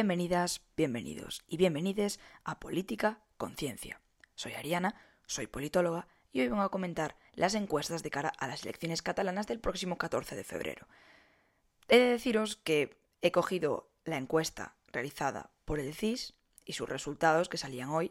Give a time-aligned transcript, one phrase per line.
[0.00, 4.00] Bienvenidas, bienvenidos y bienvenides a Política Conciencia.
[4.34, 4.94] Soy Ariana,
[5.26, 9.46] soy politóloga y hoy vengo a comentar las encuestas de cara a las elecciones catalanas
[9.46, 10.88] del próximo 14 de febrero.
[11.88, 16.32] He de deciros que he cogido la encuesta realizada por el CIS
[16.64, 18.10] y sus resultados que salían hoy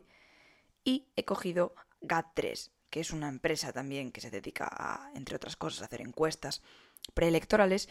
[0.84, 5.56] y he cogido GAT3, que es una empresa también que se dedica a, entre otras
[5.56, 6.62] cosas, a hacer encuestas
[7.15, 7.90] preelectorales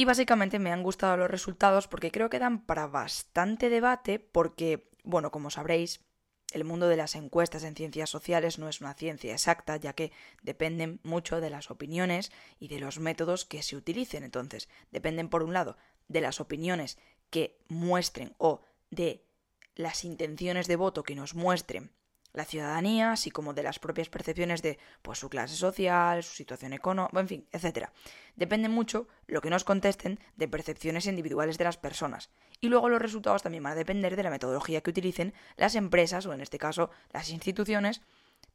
[0.00, 4.88] y básicamente me han gustado los resultados porque creo que dan para bastante debate porque,
[5.02, 6.04] bueno, como sabréis,
[6.52, 10.12] el mundo de las encuestas en ciencias sociales no es una ciencia exacta, ya que
[10.40, 12.30] dependen mucho de las opiniones
[12.60, 14.22] y de los métodos que se utilicen.
[14.22, 15.76] Entonces, dependen, por un lado,
[16.06, 16.96] de las opiniones
[17.28, 19.26] que muestren o de
[19.74, 21.90] las intenciones de voto que nos muestren
[22.38, 26.72] la ciudadanía, así como de las propias percepciones de pues, su clase social, su situación
[26.72, 27.88] económica, en fin, etc.
[28.36, 32.30] Depende mucho lo que nos contesten de percepciones individuales de las personas.
[32.60, 36.24] Y luego los resultados también van a depender de la metodología que utilicen las empresas,
[36.24, 38.00] o en este caso las instituciones,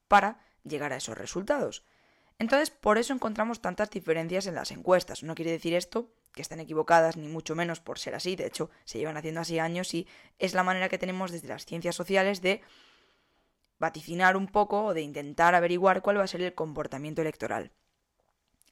[0.08, 1.86] para llegar a esos resultados.
[2.40, 5.24] Entonces, por eso encontramos tantas diferencias en las encuestas.
[5.24, 8.36] No quiere decir esto que estén equivocadas, ni mucho menos por ser así.
[8.36, 10.08] De hecho, se llevan haciendo así años y
[10.40, 12.62] es la manera que tenemos desde las ciencias sociales de
[13.84, 17.74] vaticinar un poco o de intentar averiguar cuál va a ser el comportamiento electoral.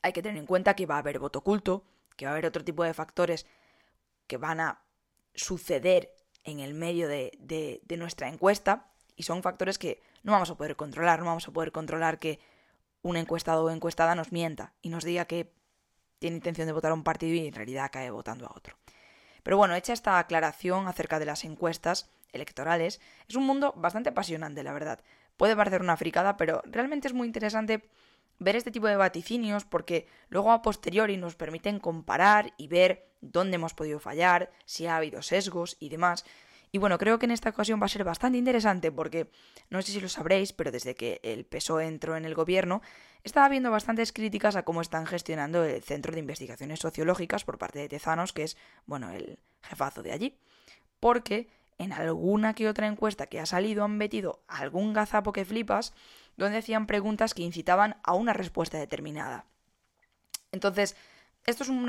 [0.03, 1.83] Hay que tener en cuenta que va a haber voto oculto,
[2.15, 3.45] que va a haber otro tipo de factores
[4.27, 4.85] que van a
[5.35, 10.55] suceder en el medio de, de, nuestra encuesta y son factores que no vamos a
[10.55, 12.39] poder controlar, no vamos a poder controlar que
[13.01, 15.51] un encuestado o encuestada nos mienta y nos diga que
[16.19, 18.77] tiene intención de votar a un partido y en realidad acabe votando a otro.
[19.43, 24.63] Pero bueno, hecha esta aclaración acerca de las encuestas, electorales, es un mundo bastante apasionante,
[24.63, 25.01] la verdad.
[25.37, 27.83] Puede parecer una fricada, pero realmente es muy interesante
[28.39, 33.55] ver este tipo de vaticinios porque luego a posteriori nos permiten comparar y ver dónde
[33.55, 36.25] hemos podido fallar, si ha habido sesgos y demás.
[36.71, 39.29] Y bueno, creo que en esta ocasión va a ser bastante interesante porque,
[39.69, 42.81] no sé si lo sabréis, pero desde que el PSOE entró en el gobierno,
[43.23, 47.79] estaba habiendo bastantes críticas a cómo están gestionando el Centro de Investigaciones Sociológicas por parte
[47.79, 50.39] de Tezanos, que es, bueno, el jefazo de allí.
[50.99, 55.93] Porque en alguna que otra encuesta que ha salido han metido algún gazapo que flipas,
[56.37, 59.45] donde hacían preguntas que incitaban a una respuesta determinada.
[60.51, 60.95] Entonces,
[61.45, 61.87] esto es un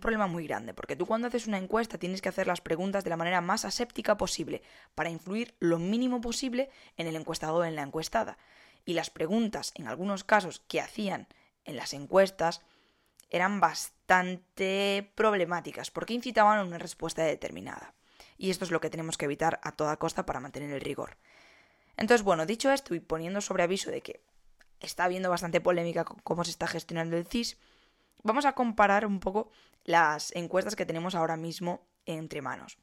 [0.00, 3.10] problema muy grande, porque tú cuando haces una encuesta tienes que hacer las preguntas de
[3.10, 4.62] la manera más aséptica posible,
[4.94, 8.38] para influir lo mínimo posible en el encuestado o en la encuestada.
[8.84, 11.26] Y las preguntas, en algunos casos, que hacían
[11.64, 12.62] en las encuestas,
[13.30, 17.94] eran bastante problemáticas, porque incitaban a una respuesta determinada
[18.36, 21.16] y esto es lo que tenemos que evitar a toda costa para mantener el rigor.
[21.96, 24.20] Entonces, bueno, dicho esto y poniendo sobre aviso de que
[24.80, 27.56] está habiendo bastante polémica con cómo se está gestionando el CIS,
[28.22, 29.50] vamos a comparar un poco
[29.84, 32.78] las encuestas que tenemos ahora mismo entre manos.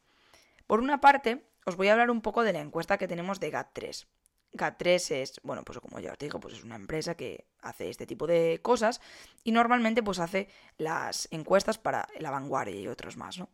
[0.67, 3.51] Por una parte, os voy a hablar un poco de la encuesta que tenemos de
[3.51, 4.07] GAT3.
[4.53, 8.05] GAT3 es, bueno, pues como ya os digo, pues es una empresa que hace este
[8.05, 9.01] tipo de cosas
[9.43, 13.49] y normalmente pues hace las encuestas para la vanguardia y otros más, ¿no?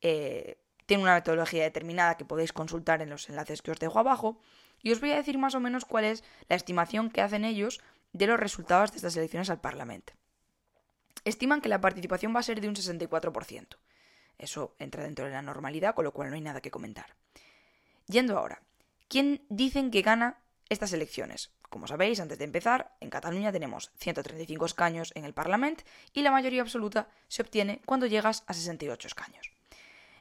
[0.00, 4.40] Eh, tiene una metodología determinada que podéis consultar en los enlaces que os dejo abajo
[4.82, 7.80] y os voy a decir más o menos cuál es la estimación que hacen ellos
[8.12, 10.12] de los resultados de estas elecciones al Parlamento.
[11.24, 13.76] Estiman que la participación va a ser de un 64%.
[14.38, 17.16] Eso entra dentro de la normalidad, con lo cual no hay nada que comentar.
[18.06, 18.62] Yendo ahora,
[19.08, 20.38] ¿quién dicen que gana
[20.68, 21.50] estas elecciones?
[21.68, 25.82] Como sabéis, antes de empezar, en Cataluña tenemos 135 escaños en el Parlamento
[26.12, 29.55] y la mayoría absoluta se obtiene cuando llegas a 68 escaños.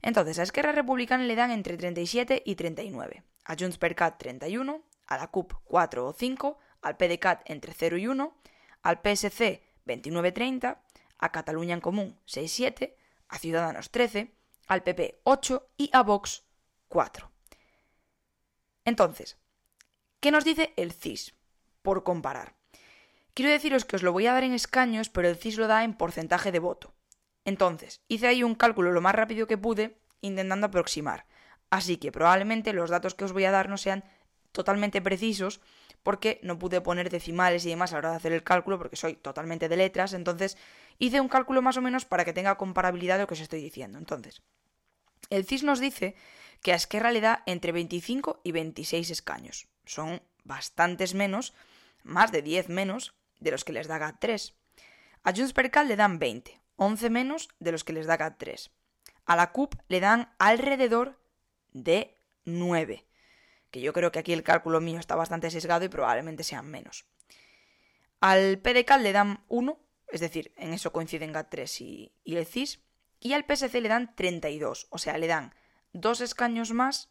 [0.02, 4.84] Entonces, a Esquerra Republicana le dan entre 37 y 39, a Junts per Cat 31,
[5.08, 8.38] a la CUP 4 o 5, al PDCAT entre 0 y 1,
[8.84, 10.80] al PSC 29-30,
[11.18, 12.96] a Cataluña en Común 6-7,
[13.28, 14.36] a Ciudadanos 13,
[14.68, 16.44] al PP 8 y a Vox
[16.88, 17.32] 4.
[18.84, 19.38] Entonces,
[20.20, 21.34] ¿qué nos dice el CIS?
[21.82, 22.56] Por comparar.
[23.34, 25.84] Quiero deciros que os lo voy a dar en escaños, pero el CIS lo da
[25.84, 26.95] en porcentaje de voto.
[27.46, 31.26] Entonces, hice ahí un cálculo lo más rápido que pude, intentando aproximar.
[31.70, 34.04] Así que probablemente los datos que os voy a dar no sean
[34.52, 35.62] totalmente precisos,
[36.04, 38.96] porque no pude poner decimales y demás a la hora de hacer el cálculo, porque
[38.96, 40.58] soy totalmente de letras, entonces
[41.00, 43.62] hice un cálculo más o menos para que tenga comparabilidad de lo que os estoy
[43.62, 43.98] diciendo.
[43.98, 44.42] Entonces,
[45.30, 46.16] el CIS nos dice
[46.62, 49.68] que a Esquerra le da entre 25 y 26 escaños.
[49.86, 51.54] Son bastantes menos,
[52.04, 54.54] más de 10 menos, de los que les da GAT3.
[55.24, 58.72] A Junts per Cal le dan 20, 11 menos de los que les da GAT3.
[59.26, 61.20] A la CUP le dan alrededor
[61.74, 63.06] de 9,
[63.72, 67.06] que yo creo que aquí el cálculo mío está bastante sesgado y probablemente sean menos.
[68.20, 69.80] Al PDCAL le dan 1,
[70.10, 72.80] es decir, en eso coinciden GAT3 y, y el CIS,
[73.20, 75.54] y al PSC le dan 32, o sea, le dan
[75.94, 77.10] dos escaños más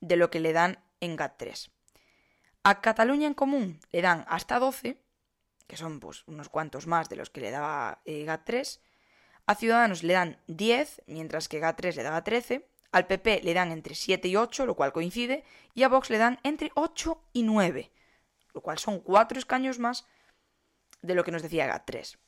[0.00, 1.70] de lo que le dan en GAT3.
[2.64, 5.00] A Cataluña en común le dan hasta 12,
[5.68, 8.80] que son pues, unos cuantos más de los que le daba eh, GAT3.
[9.46, 12.66] A Ciudadanos le dan 10, mientras que GAT3 le daba 13.
[12.90, 15.44] Al PP le dan entre 7 y 8, lo cual coincide.
[15.74, 17.92] Y a Vox le dan entre 8 y 9,
[18.54, 20.06] lo cual son 4 escaños más
[21.02, 22.18] de lo que nos decía GAT3.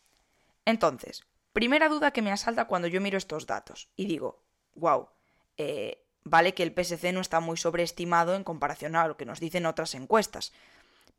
[0.67, 4.45] Entonces, primera duda que me asalta cuando yo miro estos datos y digo,
[4.75, 5.09] wow,
[5.57, 9.41] eh, vale que el PSC no está muy sobreestimado en comparación a lo que nos
[9.41, 10.53] dicen otras encuestas,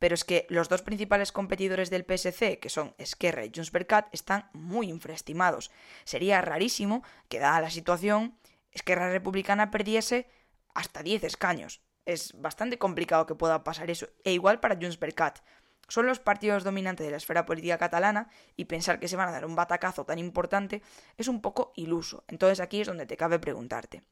[0.02, 3.86] pero es que los dos principales competidores del PSC, que son Esquerra y Junts per
[3.86, 5.70] Cat, están muy infraestimados.
[6.02, 8.36] Sería rarísimo que, dada la situación,
[8.72, 10.28] Esquerra Republicana perdiese
[10.74, 11.82] hasta 10 escaños.
[12.04, 14.08] Es bastante complicado que pueda pasar eso.
[14.24, 15.38] E igual para Junts per Cat.
[15.86, 19.32] Son los partidos dominantes de la esfera política catalana y pensar que se van a
[19.32, 20.82] dar un batacazo tan importante
[21.16, 22.24] es un poco iluso.
[22.26, 24.02] Entonces aquí es donde te cabe preguntarte.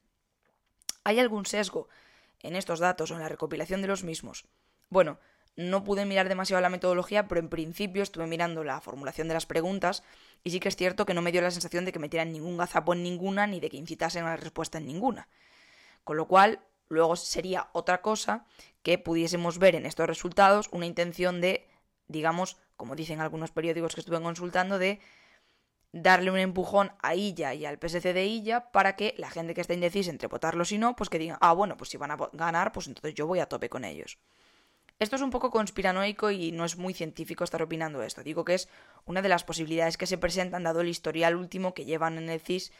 [1.03, 1.89] ¿Hay algún sesgo
[2.39, 4.47] en estos datos o en la recopilación de los mismos?
[4.89, 5.19] Bueno,
[5.57, 9.47] no pude mirar demasiado la metodología, pero en principio estuve mirando la formulación de las
[9.47, 10.03] preguntas
[10.43, 12.57] y sí que es cierto que no me dio la sensación de que metieran ningún
[12.57, 15.29] gazapo en ninguna ni de que incitasen a la respuesta en ninguna.
[16.05, 18.47] Con lo cual, luego sería otra cosa
[18.83, 21.69] que pudiésemos ver en estos resultados una intención de,
[22.09, 25.01] digamos, como dicen algunos periódicos que estuve consultando, de
[25.93, 29.61] darle un empujón a Illa y al PSC de Illa para que la gente que
[29.61, 32.17] está indecisa entre votarlos y no, pues que digan, ah, bueno, pues si van a
[32.33, 34.19] ganar, pues entonces yo voy a tope con ellos.
[35.01, 38.23] Esto es un poco conspiranoico y no es muy científico estar opinando esto.
[38.23, 38.69] Digo que es
[39.07, 42.39] una de las posibilidades que se presentan dado el historial último que llevan en el
[42.39, 42.71] CIS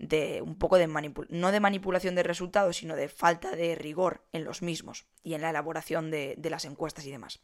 [0.00, 4.24] de un poco de manipulación, no de manipulación de resultados, sino de falta de rigor
[4.32, 7.38] en los mismos y en la elaboración de, las encuestas y demás.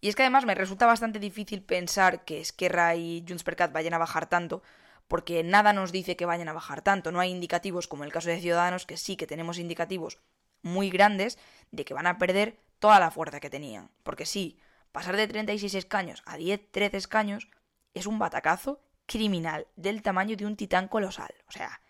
[0.00, 3.92] Y es que además me resulta bastante difícil pensar que Esquerra y Junts per vayan
[3.92, 4.62] a bajar tanto,
[5.08, 7.12] porque nada nos dice que vayan a bajar tanto.
[7.12, 10.20] No hay indicativos, como en el caso de Ciudadanos, que sí que tenemos indicativos
[10.62, 11.38] muy grandes
[11.70, 13.90] de que van a perder toda la fuerza que tenían.
[14.02, 14.58] Porque sí,
[14.92, 17.48] pasar de 36 escaños a 10, 13 escaños
[17.94, 21.34] es un batacazo criminal del tamaño de un titán colosal.
[21.48, 21.80] O sea,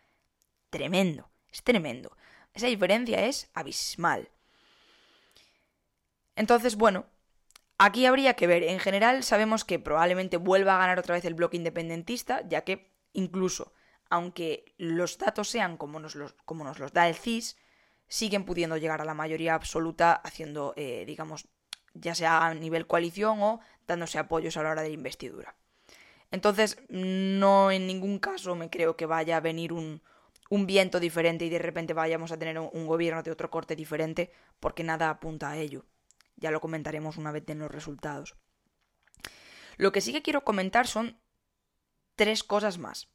[0.70, 2.16] tremendo, es tremendo.
[2.54, 4.30] Esa diferencia es abismal.
[6.34, 7.06] Entonces, bueno,
[7.84, 11.34] Aquí habría que ver, en general sabemos que probablemente vuelva a ganar otra vez el
[11.34, 13.72] bloque independentista, ya que incluso,
[14.08, 17.56] aunque los datos sean como nos los, como nos los da el CIS,
[18.12, 21.48] siguen pudiendo llegar a la mayoría absoluta haciendo, eh, digamos,
[21.94, 25.56] ya sea a nivel coalición o dándose apoyos a la hora de la investidura.
[26.30, 30.02] Entonces, no en ningún caso me creo que vaya a venir un,
[30.50, 34.30] un viento diferente y de repente vayamos a tener un gobierno de otro corte diferente,
[34.60, 35.86] porque nada apunta a ello.
[36.36, 38.36] Ya lo comentaremos una vez den los resultados.
[39.78, 41.18] Lo que sí que quiero comentar son
[42.14, 43.08] tres cosas más.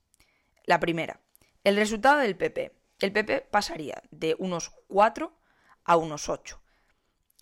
[0.66, 1.22] La primera,
[1.64, 2.77] el resultado del PP.
[3.00, 5.32] El PP pasaría de unos 4
[5.84, 6.62] a unos 8.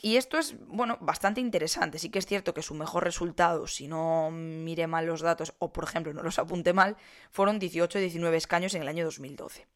[0.02, 2.00] Y esto es, bueno, bastante interesante.
[2.00, 5.72] Sí que es cierto que su mejor resultado, si no mire mal los datos o,
[5.72, 6.98] por ejemplo, no los apunte mal,
[7.32, 9.68] fueron 18-19 escaños en el año 2012,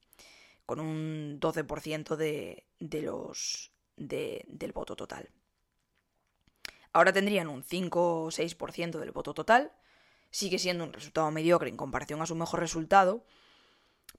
[0.65, 5.29] con un 12% de, de los, del voto total.
[6.92, 9.71] Ahora tendrían un 5 o 6% del voto total.
[10.31, 13.23] Sigue siendo un resultado mediocre en comparación a su mejor resultado.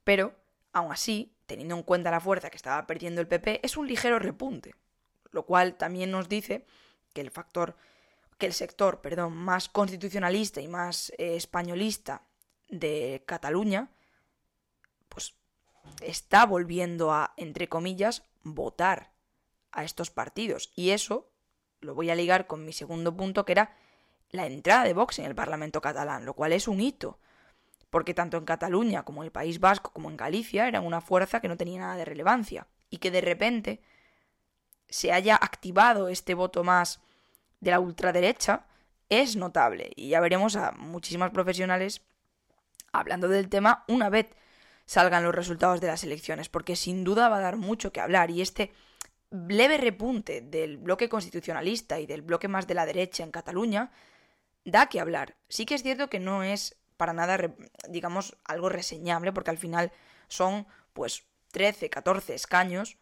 [0.04, 0.34] Pero,
[0.72, 4.20] aún así, teniendo en cuenta la fuerza que estaba perdiendo el PP, es un ligero
[4.20, 4.76] repunte.
[5.32, 6.64] Lo cual también nos dice
[7.12, 7.76] que el factor
[8.38, 12.22] que el sector, perdón, más constitucionalista y más eh, españolista
[12.68, 13.90] de Cataluña,
[15.08, 15.34] pues
[16.00, 19.12] está volviendo a, entre comillas, votar
[19.72, 20.72] a estos partidos.
[20.74, 21.30] Y eso
[21.80, 23.76] lo voy a ligar con mi segundo punto, que era
[24.30, 27.18] la entrada de Vox en el Parlamento catalán, lo cual es un hito,
[27.90, 31.40] porque tanto en Cataluña como en el País Vasco como en Galicia eran una fuerza
[31.40, 33.82] que no tenía nada de relevancia, y que de repente
[34.88, 37.00] se haya activado este voto más
[37.60, 38.66] de la ultraderecha
[39.08, 42.02] es notable, y ya veremos a muchísimas profesionales
[42.92, 44.28] hablando del tema una vez
[44.86, 48.30] salgan los resultados de las elecciones, porque sin duda va a dar mucho que hablar,
[48.30, 48.72] y este
[49.30, 53.92] leve repunte del bloque constitucionalista y del bloque más de la derecha en Cataluña
[54.64, 55.36] da que hablar.
[55.48, 57.38] Sí que es cierto que no es para nada,
[57.88, 59.90] digamos, algo reseñable, porque al final
[60.28, 62.98] son, pues, 13, 14 escaños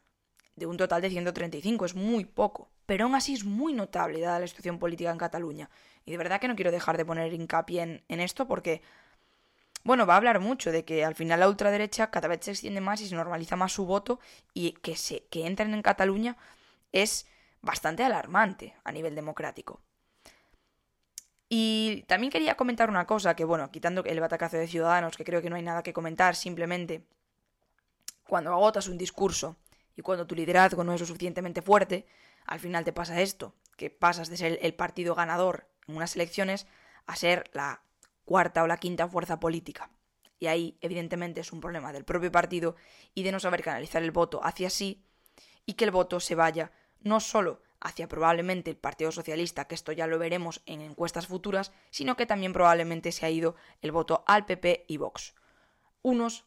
[0.54, 2.70] de un total de 135, es muy poco.
[2.86, 5.68] Pero aún así es muy notable dada la situación política en Cataluña.
[6.04, 8.82] Y de verdad que no quiero dejar de poner hincapié en, en esto porque
[9.82, 12.80] bueno, va a hablar mucho de que al final la ultraderecha cada vez se extiende
[12.80, 14.20] más y se normaliza más su voto
[14.54, 16.36] y que, se, que entren en Cataluña
[16.92, 17.26] es
[17.62, 19.80] bastante alarmante a nivel democrático.
[21.48, 25.40] Y también quería comentar una cosa que, bueno, quitando el batacazo de Ciudadanos, que creo
[25.40, 27.06] que no hay nada que comentar, simplemente
[28.26, 29.56] cuando agotas un discurso
[29.96, 32.06] y cuando tu liderazgo no es lo suficientemente fuerte,
[32.44, 36.66] al final te pasa esto, que pasas de ser el partido ganador en unas elecciones
[37.06, 37.82] a ser la
[38.26, 39.90] cuarta o la quinta fuerza política.
[40.38, 42.76] Y ahí, evidentemente, es un problema del propio partido
[43.14, 45.02] y de no saber canalizar el voto hacia sí
[45.64, 49.92] y que el voto se vaya no solo hacia probablemente el Partido Socialista, que esto
[49.92, 54.24] ya lo veremos en encuestas futuras, sino que también probablemente se ha ido el voto
[54.26, 55.34] al PP y Vox.
[56.02, 56.46] Unos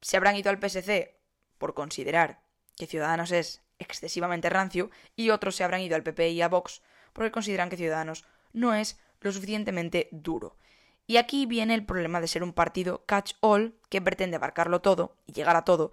[0.00, 1.16] se habrán ido al PSC
[1.58, 2.42] por considerar
[2.76, 6.82] que Ciudadanos es excesivamente rancio y otros se habrán ido al PP y a Vox
[7.12, 10.56] porque consideran que Ciudadanos no es lo suficientemente duro.
[11.06, 15.32] Y aquí viene el problema de ser un partido catch-all que pretende abarcarlo todo y
[15.32, 15.92] llegar a todo,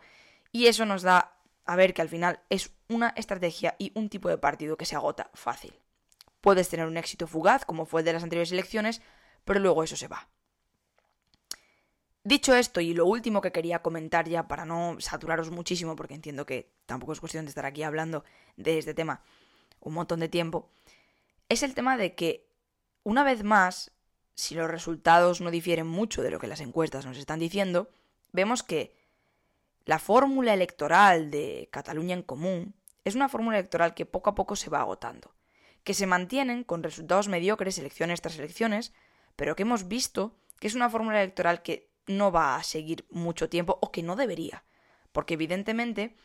[0.51, 4.29] y eso nos da a ver que al final es una estrategia y un tipo
[4.29, 5.73] de partido que se agota fácil.
[6.41, 9.01] Puedes tener un éxito fugaz, como fue el de las anteriores elecciones,
[9.45, 10.27] pero luego eso se va.
[12.23, 16.45] Dicho esto, y lo último que quería comentar ya para no saturaros muchísimo, porque entiendo
[16.45, 18.23] que tampoco es cuestión de estar aquí hablando
[18.57, 19.21] de este tema
[19.81, 20.69] un montón de tiempo,
[21.49, 22.47] es el tema de que,
[23.03, 23.91] una vez más,
[24.35, 27.89] si los resultados no difieren mucho de lo que las encuestas nos están diciendo,
[28.31, 28.95] vemos que
[29.85, 34.55] la fórmula electoral de Cataluña en Común es una fórmula electoral que poco a poco
[34.55, 35.33] se va agotando,
[35.83, 38.93] que se mantienen con resultados mediocres elecciones tras elecciones,
[39.35, 43.49] pero que hemos visto que es una fórmula electoral que no va a seguir mucho
[43.49, 44.63] tiempo o que no debería.
[45.11, 46.15] Porque evidentemente,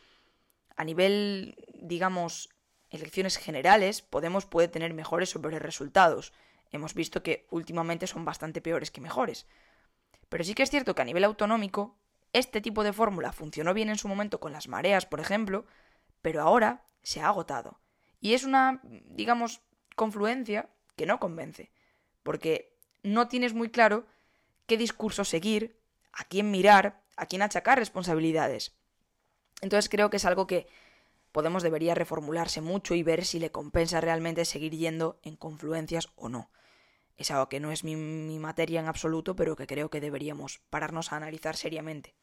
[0.77, 2.51] a nivel, digamos,
[2.91, 6.33] elecciones generales, Podemos puede tener mejores o peores resultados.
[6.71, 9.47] Hemos visto que últimamente son bastante peores que mejores.
[10.29, 11.97] Pero sí que es cierto que a nivel autonómico,
[12.39, 15.67] este tipo de fórmula funcionó bien en su momento con las mareas, por ejemplo,
[16.23, 17.81] pero ahora se ha agotado.
[18.21, 19.61] Y es una, digamos,
[19.95, 21.71] confluencia que no convence.
[22.23, 24.07] Porque no tienes muy claro
[24.67, 25.79] qué discurso seguir,
[26.13, 28.75] a quién mirar, a quién achacar responsabilidades.
[29.61, 30.67] Entonces creo que es algo que
[31.37, 36.31] Podemos debería reformularse mucho y ver si le compensa realmente seguir yendo en confluencias o
[36.31, 36.49] no.
[37.17, 37.97] Es algo que no es mi,
[38.39, 42.15] materia en absoluto, pero que creo que deberíamos pararnos a analizar seriamente.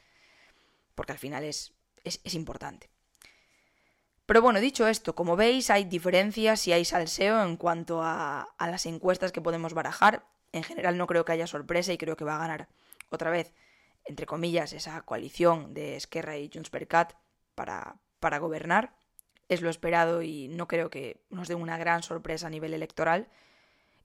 [0.96, 1.74] Porque al final es,
[2.04, 2.90] es, importante.
[4.26, 8.68] Pero bueno, dicho esto, como veis, hay diferencias y hay salseo en cuanto a, a
[8.70, 10.24] las encuestas que podemos barajar
[10.54, 12.70] en general no creo que haya sorpresa y creo que va a ganar
[13.10, 13.54] otra vez,
[14.06, 16.72] entre comillas, esa coalición de Esquerra y Junts
[17.56, 18.96] para, para gobernar.
[19.50, 23.28] Es lo esperado y no creo que nos dé una gran sorpresa a nivel electoral.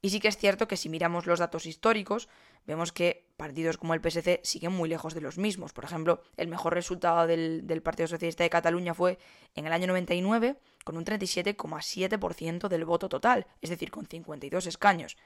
[0.01, 2.29] Y sí que es cierto que si miramos los datos históricos,
[2.67, 5.73] vemos que partidos como el PSC siguen muy lejos de los mismos.
[5.73, 9.19] Por ejemplo, el mejor resultado del, Partido Socialista de Cataluña fue
[9.55, 15.17] en el año 99, con un 37,7% del voto total, es decir, con 52 escaños.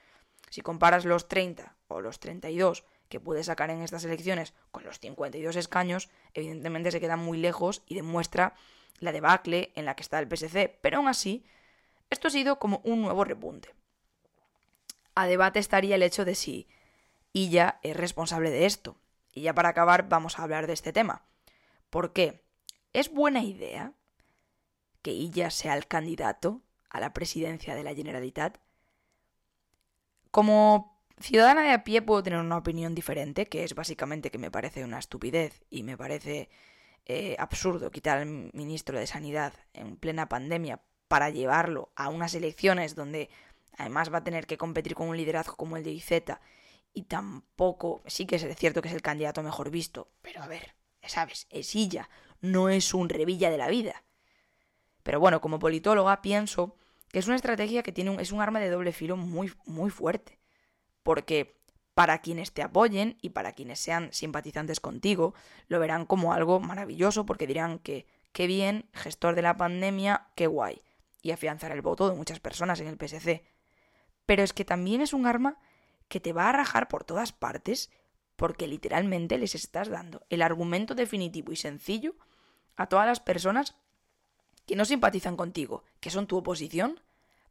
[0.48, 4.98] Si comparas los 30 o los 32 que puede sacar en estas elecciones con los
[5.00, 8.54] 52 escaños, evidentemente se quedan muy lejos y demuestra
[9.00, 10.78] la debacle en la que está el PSC.
[10.80, 11.44] Pero aún así,
[12.08, 13.74] esto ha sido como un nuevo repunte.
[15.14, 16.68] A debate estaría el hecho de si
[17.32, 18.98] Illa es responsable de esto.
[19.32, 21.26] Y ya para acabar vamos a hablar de este tema.
[21.90, 22.42] ¿Por qué?
[22.92, 23.92] ¿Es buena idea
[25.02, 28.58] que Illa sea el candidato a la presidencia de la Generalitat?
[30.30, 34.50] Como ciudadana de a pie puedo tener una opinión diferente, que es básicamente que me
[34.50, 36.50] parece una estupidez y me parece
[37.04, 42.94] eh, absurdo quitar al ministro de Sanidad en plena pandemia para llevarlo a unas elecciones
[42.94, 43.28] donde
[43.78, 46.10] además va a tener que competir con un liderazgo como el de IZ
[46.92, 50.74] y tampoco, sí que es cierto que es el candidato mejor visto, pero a ver,
[51.02, 52.08] sabes, es ella,
[52.40, 54.04] no es un revilla de la vida.
[55.02, 56.76] Pero bueno, como politóloga pienso
[57.10, 59.90] que es una estrategia que tiene un, es un arma de doble filo muy, muy
[59.90, 60.38] fuerte.
[61.02, 61.60] Porque
[61.94, 65.34] para quienes te apoyen y para quienes sean simpatizantes contigo,
[65.68, 70.46] lo verán como algo maravilloso porque dirán que qué bien, gestor de la pandemia, qué
[70.46, 70.82] guay.
[71.20, 73.44] Y afianzar el voto de muchas personas en el PSC.
[74.32, 75.58] Pero es que también es un arma
[76.08, 77.90] que te va a rajar por todas partes
[78.34, 82.14] porque literalmente les estás dando el argumento definitivo y sencillo
[82.76, 83.76] a todas las personas
[84.64, 86.98] que no simpatizan contigo, que son tu oposición,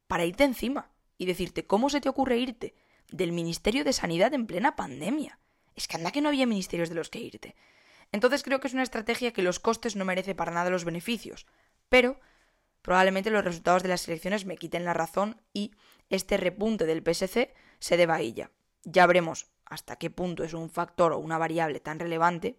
[0.08, 2.74] para irte encima y decirte cómo se te ocurre irte
[3.12, 5.38] del Ministerio de Sanidad en plena pandemia.
[5.76, 7.56] Es que anda que no había ministerios de los que irte.
[8.12, 11.46] Entonces creo que es una estrategia que los costes no merece para nada los beneficios,
[11.90, 12.20] pero
[12.82, 15.72] probablemente los resultados de las elecciones me quiten la razón y
[16.10, 18.52] este repunte del PSC se deba a ella.
[18.84, 22.58] Ya veremos hasta qué punto es un factor o una variable tan relevante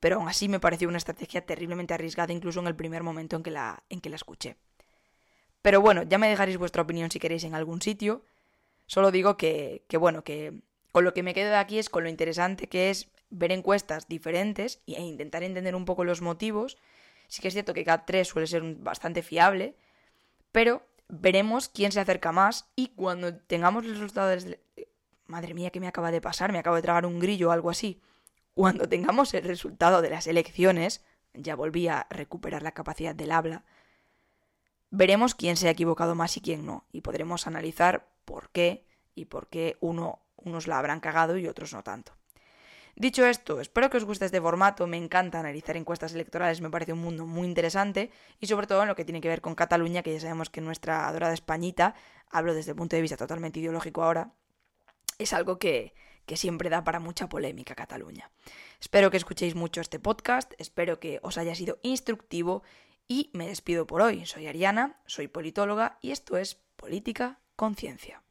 [0.00, 3.42] pero aún así me pareció una estrategia terriblemente arriesgada incluso en el primer momento en
[3.42, 4.56] que la, escuché.
[5.62, 8.22] Pero bueno, ya me dejaréis vuestra opinión si queréis en algún sitio.
[8.86, 10.60] Solo digo que, que bueno, que
[10.92, 14.06] Con lo que me quedo de aquí es con lo interesante que es ver encuestas
[14.06, 16.76] diferentes e intentar entender un poco los motivos.
[17.28, 19.76] Sí que es cierto que GAT3 suele ser bastante fiable,
[20.52, 24.46] pero veremos quién se acerca más y cuando tengamos los resultados...
[25.26, 26.52] Madre mía, ¿qué me acaba de pasar?
[26.52, 28.00] Me acabo de tragar un grillo o algo así.
[28.54, 31.02] Cuando tengamos el resultado de las elecciones,
[31.34, 33.64] ya volví a recuperar la capacidad del habla,
[34.90, 39.26] veremos quién se ha equivocado más y quién no, y podremos analizar por qué y
[39.26, 42.12] por qué uno, unos la habrán cagado y otros no tanto.
[42.98, 46.94] Dicho esto, espero que os guste este formato, me encanta analizar encuestas electorales, me parece
[46.94, 48.10] un mundo muy interesante
[48.40, 50.62] y sobre todo en lo que tiene que ver con Cataluña, que ya sabemos que
[50.62, 51.94] nuestra adorada Españita,
[52.30, 54.32] hablo desde el punto de vista totalmente ideológico ahora,
[55.18, 55.92] es algo que,
[56.24, 58.30] que siempre da para mucha polémica Cataluña.
[58.80, 62.62] Espero que escuchéis mucho este podcast, espero que os haya sido instructivo
[63.06, 64.24] y me despido por hoy.
[64.24, 68.22] Soy Ariana, soy politóloga y esto es Política Conciencia.